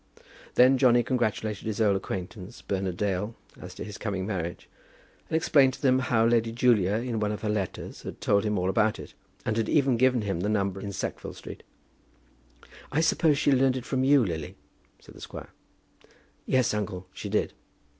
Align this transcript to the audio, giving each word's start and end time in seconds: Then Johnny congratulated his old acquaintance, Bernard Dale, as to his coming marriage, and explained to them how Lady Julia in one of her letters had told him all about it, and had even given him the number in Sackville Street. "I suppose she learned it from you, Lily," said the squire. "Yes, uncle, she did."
Then 0.55 0.79
Johnny 0.79 1.03
congratulated 1.03 1.67
his 1.67 1.79
old 1.79 1.95
acquaintance, 1.95 2.63
Bernard 2.63 2.97
Dale, 2.97 3.35
as 3.59 3.75
to 3.75 3.83
his 3.83 3.99
coming 3.99 4.25
marriage, 4.25 4.67
and 5.29 5.37
explained 5.37 5.73
to 5.75 5.81
them 5.83 5.99
how 5.99 6.25
Lady 6.25 6.51
Julia 6.51 6.93
in 6.95 7.19
one 7.19 7.31
of 7.31 7.43
her 7.43 7.49
letters 7.49 8.01
had 8.01 8.19
told 8.19 8.43
him 8.43 8.57
all 8.57 8.67
about 8.67 8.97
it, 8.97 9.13
and 9.45 9.57
had 9.57 9.69
even 9.69 9.97
given 9.97 10.23
him 10.23 10.39
the 10.39 10.49
number 10.49 10.81
in 10.81 10.91
Sackville 10.91 11.35
Street. 11.35 11.61
"I 12.91 12.99
suppose 12.99 13.37
she 13.37 13.51
learned 13.51 13.77
it 13.77 13.85
from 13.85 14.03
you, 14.03 14.25
Lily," 14.25 14.55
said 14.99 15.13
the 15.13 15.21
squire. 15.21 15.51
"Yes, 16.47 16.73
uncle, 16.73 17.05
she 17.13 17.29
did." 17.29 17.53